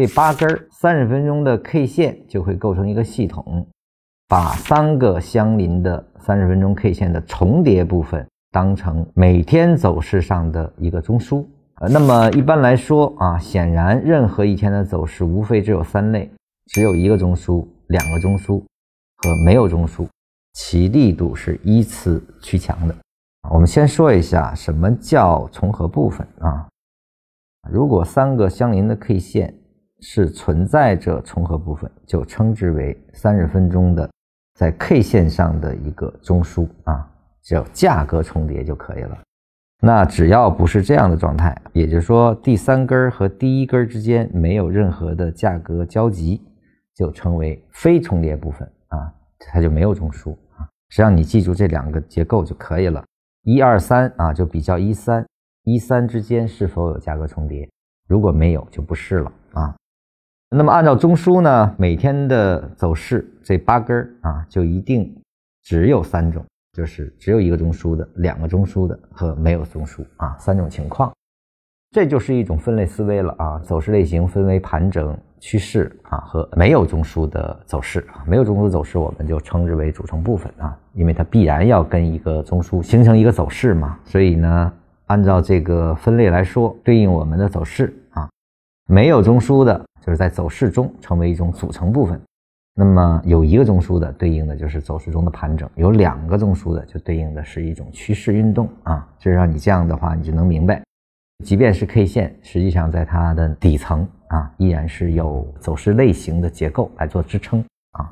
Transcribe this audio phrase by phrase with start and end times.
[0.00, 3.66] 这八根三十分钟的 K 线就会构成一个系统，
[4.26, 11.44] 把三个相邻的三十分钟 K 线的重叠部分当成每天走势上的一个中枢。
[11.82, 16.30] 呃，那么一般来说啊，显然任何一天的走势无非只有三类，
[16.68, 18.58] 只有一个中枢、两个中枢
[19.18, 20.06] 和没有中枢，
[20.54, 22.94] 其力度是依次趋强的。
[23.50, 26.66] 我们先说一下什么叫重合部分啊？
[27.70, 29.54] 如果三个相邻的 K 线
[30.00, 34.10] 是存在着重合部分，就称之为三十分钟的
[34.54, 37.08] 在 K 线上的一个中枢啊，
[37.42, 39.18] 只有价格重叠就可以了。
[39.82, 46.42] 那只要不是这样的状态，也就是说第三根和第一根之间没有任何的价格交集，
[46.94, 50.68] 就称为非重叠部分啊，它就没有中枢啊。
[50.90, 53.02] 只要你记住这两个结构就可以了。
[53.44, 55.24] 一二三啊，就比较一三
[55.64, 57.66] 一三之间是否有价格重叠，
[58.06, 59.74] 如果没有就不是了啊。
[60.52, 65.14] 那么按照中枢呢，每天的走势这八根啊，就一定
[65.62, 66.44] 只有三种。
[66.72, 71.12] 就是只有一个中枢的、两个中枢的和没有中枢啊，三种情况，
[71.90, 73.58] 这就是一种分类思维了啊。
[73.60, 78.24] 走势类型分为盘整、趋势啊和没有中枢的走势啊。
[78.26, 83.98] 没有中枢的走势我们就称之为组成部分啊，因为它必然要跟一个中枢形成一个走势嘛。
[84.04, 84.72] 所以呢，
[85.06, 88.28] 按照这个分类来说，对应我们的走势啊，
[88.86, 92.20] 没有中枢的就是在走势中成为一种组成部分。
[92.74, 99.06] 那么有一个中枢的对应的就是走势中的盘整，有两个中枢的就对应的是一种趋势运动啊。
[99.18, 100.82] 就是让你这样的话，你就能明白，
[101.44, 107.62] 即便是 K 线，实际上在它的底层啊，依然是有走势类型的结构来做支撑
[107.92, 108.10] 啊。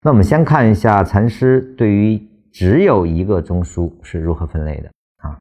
[0.00, 5.38] 那我们先看一下禅师对于只有一个中枢是如何分类的啊？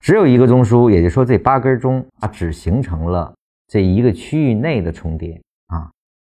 [0.00, 3.32] 只有一个中枢，也就是说这八根中它只形成了
[3.66, 5.90] 这一个区域内的重叠啊。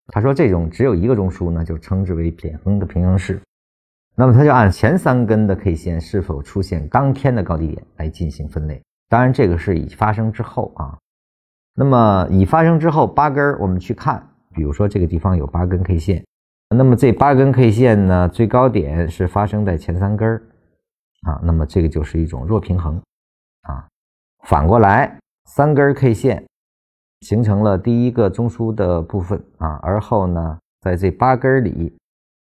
[0.09, 3.41] 他说：“这种只有一个中枢呢，就称之为扁横的平衡式。
[4.15, 8.79] 那么，他就按前三根的 K 线是否出现当天的高低点来进行分类。
[9.09, 10.95] 当然，这个是已发生之后啊。
[11.73, 16.23] 那么，已发生之后八根，我们去看，比如说这个地方有八根 K 线，
[16.69, 20.35] 那么这八根 K 线呢，最高点是发生在前三根
[21.23, 21.41] 啊。
[21.43, 23.01] 那么，这个就是一种弱平衡
[23.63, 23.87] 啊。
[24.43, 26.45] 反过来，三根 K 线。”
[27.25, 31.91] 形成了第一个中枢的部分啊，而后呢，在这八根里，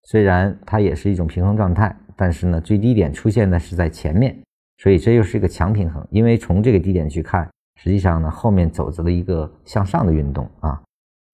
[0.05, 4.35] 虽然它也是一种平衡状态，但是呢，最低点出现的是在前面，
[4.79, 6.03] 所以这又是一个强平衡。
[6.09, 7.47] 因为从这个低点去看，
[7.83, 10.81] 实际上呢，后面走着了一个向上的运动啊。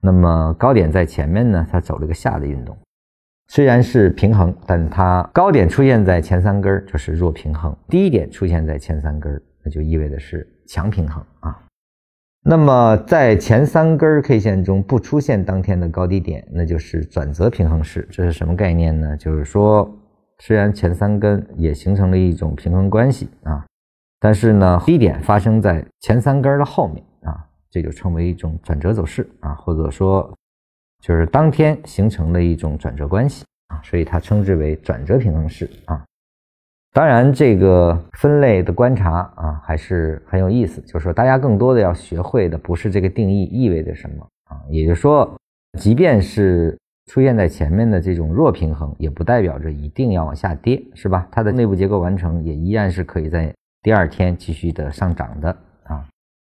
[0.03, 2.77] 那么高点在前面呢，它走了一个下的运动，
[3.47, 11.57] 虽然是平衡，但它高点出现在前三根就是弱平衡，低点出现在前三根那就意味着是强平衡啊。
[12.43, 18.09] 那么在前三根 K 线中不出现当天的高低点，那就是转折平衡式。
[18.11, 19.17] 这是什么概念呢？
[19.17, 19.91] 就是说，
[20.39, 23.67] 虽然前三根也形成了一种平衡关系啊，
[24.19, 30.33] 但是呢，低点发生在前三根的后面啊，这就称为一种转折走势啊，或者说
[31.03, 36.03] 就是当天形成了一种转折关系啊，所以它称之为转折平衡式啊。
[36.99, 40.81] 当然，这个分类的观察啊，还是很有意思。
[40.81, 45.33] 就是说，大家更多的要学会的不是这个定义意味着什么啊，也就是说，
[45.79, 46.77] 即便是
[47.07, 51.25] 出现在前面的这种弱平衡，也不代表着一定要往下跌，是吧？
[51.31, 56.05] 它的内部结构完成，也依然是可以在第二天继续的上涨的啊。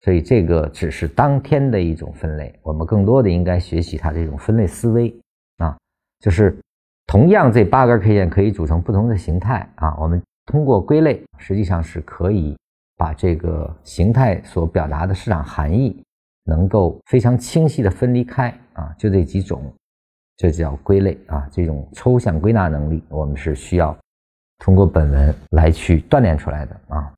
[0.01, 2.51] 所以，这个只是当天的一种分类。
[2.63, 5.15] 我们更多的应该学习它这种分类思维
[5.57, 5.77] 啊，
[6.19, 6.57] 就是。
[7.07, 9.97] 同样，这八根 K 线可以组成不同的形态啊。
[9.99, 12.57] 我们通过归类，实际上是可以
[12.97, 16.03] 把这个形态所表达的市场含义
[16.43, 18.93] 能够非常清晰的分离开啊。
[18.97, 19.73] 就这几种，
[20.35, 21.47] 这叫归类啊。
[21.49, 23.97] 这种抽象归纳能力，我们是需要
[24.57, 27.13] 通过本文来去锻炼出来的啊。